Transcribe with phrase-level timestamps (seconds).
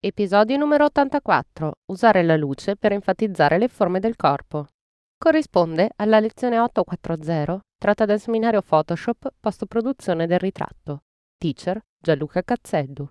[0.00, 1.72] Episodio numero 84.
[1.86, 4.68] Usare la luce per enfatizzare le forme del corpo.
[5.18, 11.02] Corrisponde alla lezione 840 tratta dal seminario Photoshop post produzione del ritratto.
[11.36, 13.08] Teacher Gianluca Cazzeddu.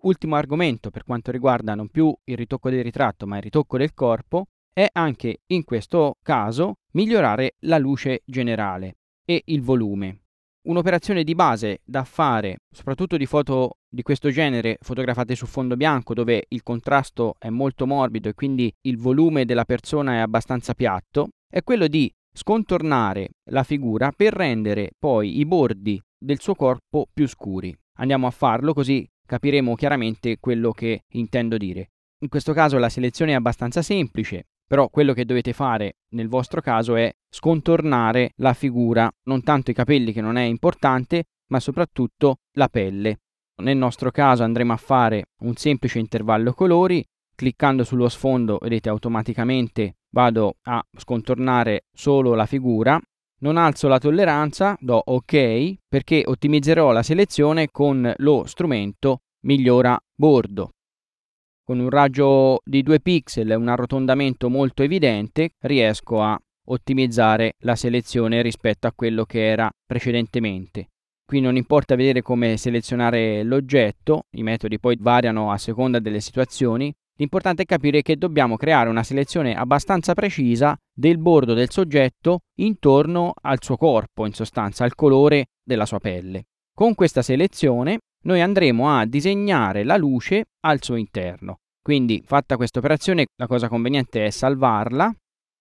[0.00, 3.92] Ultimo argomento per quanto riguarda non più il ritocco del ritratto ma il ritocco del
[3.92, 10.21] corpo è anche in questo caso migliorare la luce generale e il volume.
[10.64, 16.14] Un'operazione di base da fare, soprattutto di foto di questo genere fotografate su fondo bianco
[16.14, 21.30] dove il contrasto è molto morbido e quindi il volume della persona è abbastanza piatto,
[21.52, 27.26] è quello di scontornare la figura per rendere poi i bordi del suo corpo più
[27.26, 27.76] scuri.
[27.98, 31.88] Andiamo a farlo così capiremo chiaramente quello che intendo dire.
[32.22, 36.60] In questo caso la selezione è abbastanza semplice, però quello che dovete fare nel vostro
[36.60, 42.38] caso è scontornare la figura, non tanto i capelli che non è importante, ma soprattutto
[42.52, 43.20] la pelle.
[43.62, 47.04] Nel nostro caso andremo a fare un semplice intervallo colori,
[47.34, 53.00] cliccando sullo sfondo vedete automaticamente vado a scontornare solo la figura,
[53.40, 60.70] non alzo la tolleranza, do ok perché ottimizzerò la selezione con lo strumento migliora bordo
[61.72, 67.76] con un raggio di 2 pixel e un arrotondamento molto evidente riesco a ottimizzare la
[67.76, 70.88] selezione rispetto a quello che era precedentemente.
[71.24, 76.92] Qui non importa vedere come selezionare l'oggetto, i metodi poi variano a seconda delle situazioni,
[77.16, 83.32] l'importante è capire che dobbiamo creare una selezione abbastanza precisa del bordo del soggetto intorno
[83.40, 86.42] al suo corpo, in sostanza al colore della sua pelle.
[86.74, 91.60] Con questa selezione noi andremo a disegnare la luce al suo interno.
[91.82, 95.12] Quindi fatta questa operazione la cosa conveniente è salvarla,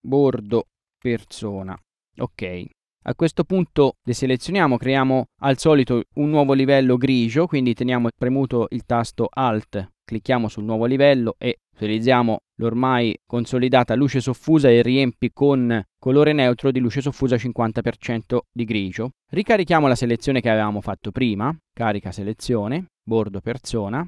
[0.00, 0.64] bordo
[0.98, 1.78] persona,
[2.16, 2.64] ok.
[3.04, 8.84] A questo punto deselezioniamo, creiamo al solito un nuovo livello grigio, quindi teniamo premuto il
[8.84, 15.80] tasto Alt, clicchiamo sul nuovo livello e utilizziamo l'ormai consolidata luce soffusa e riempi con
[15.98, 19.10] colore neutro di luce soffusa 50% di grigio.
[19.30, 24.06] Ricarichiamo la selezione che avevamo fatto prima, carica selezione, bordo persona,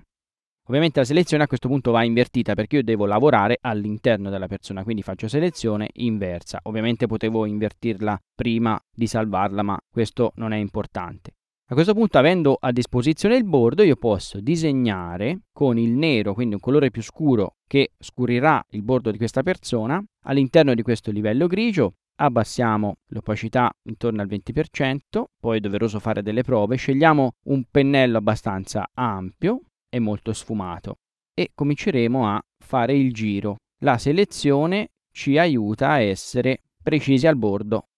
[0.69, 4.85] Ovviamente la selezione a questo punto va invertita perché io devo lavorare all'interno della persona,
[4.85, 6.61] quindi faccio selezione inversa.
[6.65, 11.33] Ovviamente potevo invertirla prima di salvarla, ma questo non è importante.
[11.71, 16.55] A questo punto, avendo a disposizione il bordo, io posso disegnare con il nero, quindi
[16.55, 21.47] un colore più scuro che scurirà il bordo di questa persona, all'interno di questo livello
[21.47, 21.95] grigio.
[22.17, 28.91] Abbassiamo l'opacità intorno al 20%, poi è doveroso fare delle prove, scegliamo un pennello abbastanza
[28.93, 30.99] ampio, è molto sfumato
[31.35, 33.57] e cominceremo a fare il giro.
[33.83, 37.89] La selezione ci aiuta a essere precisi al bordo.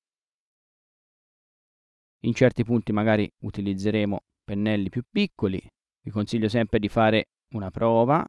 [2.25, 5.61] In certi punti magari utilizzeremo pennelli più piccoli.
[6.05, 8.25] Vi consiglio sempre di fare una prova.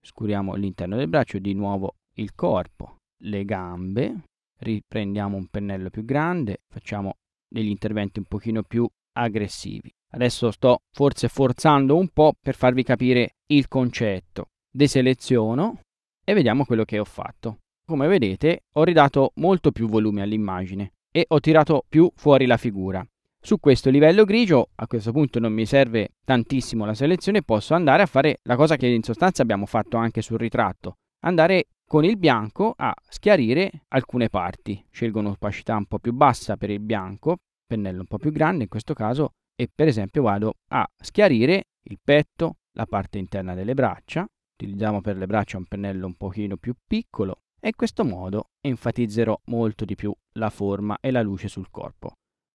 [0.00, 4.24] Scuriamo l'interno del braccio, di nuovo il corpo, le gambe.
[4.60, 7.14] Riprendiamo un pennello più grande, facciamo
[7.48, 9.90] degli interventi un pochino più aggressivi.
[10.10, 14.46] Adesso sto forse forzando un po' per farvi capire il concetto.
[14.70, 15.80] Deseleziono
[16.24, 17.58] e vediamo quello che ho fatto.
[17.84, 23.06] Come vedete ho ridato molto più volume all'immagine e ho tirato più fuori la figura.
[23.40, 28.02] Su questo livello grigio a questo punto non mi serve tantissimo la selezione, posso andare
[28.02, 32.18] a fare la cosa che in sostanza abbiamo fatto anche sul ritratto, andare con il
[32.18, 34.84] bianco a schiarire alcune parti.
[34.90, 37.36] Scelgo un'opacità un po' più bassa per il bianco,
[37.66, 41.98] pennello un po' più grande in questo caso e per esempio vado a schiarire il
[42.02, 44.24] petto, la parte interna delle braccia,
[44.54, 49.36] utilizziamo per le braccia un pennello un pochino più piccolo e in questo modo enfatizzerò
[49.46, 52.12] molto di più la forma e la luce sul corpo.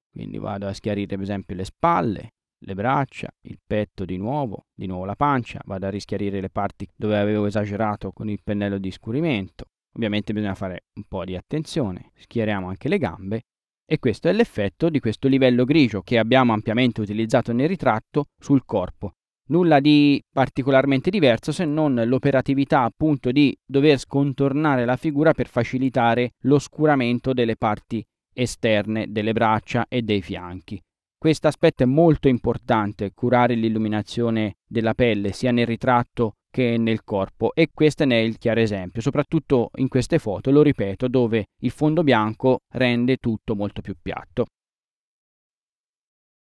[0.10, 4.86] Quindi vado a schiarire per esempio le spalle, le braccia, il petto di nuovo, di
[4.86, 8.92] nuovo la pancia, vado a rischiarire le parti dove avevo esagerato con il pennello di
[8.92, 9.66] scurimento.
[9.96, 13.44] Ovviamente bisogna fare un po' di attenzione, schieriamo anche le gambe
[13.86, 18.64] e questo è l'effetto di questo livello grigio che abbiamo ampiamente utilizzato nel ritratto sul
[18.66, 19.14] corpo.
[19.46, 26.32] Nulla di particolarmente diverso se non l'operatività appunto di dover scontornare la figura per facilitare
[26.44, 28.04] l'oscuramento delle parti
[28.34, 30.82] esterne delle braccia e dei fianchi.
[31.18, 37.52] Questo aspetto è molto importante, curare l'illuminazione della pelle sia nel ritratto che nel corpo
[37.56, 41.72] e questo ne è il chiaro esempio, soprattutto in queste foto, lo ripeto, dove il
[41.72, 44.46] fondo bianco rende tutto molto più piatto.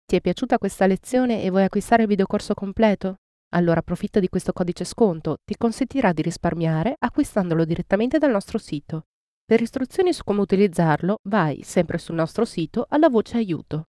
[0.05, 3.19] Ti è piaciuta questa lezione e vuoi acquistare il videocorso completo?
[3.53, 9.05] Allora approfitta di questo codice sconto, ti consentirà di risparmiare acquistandolo direttamente dal nostro sito.
[9.45, 13.90] Per istruzioni su come utilizzarlo, vai sempre sul nostro sito alla voce aiuto.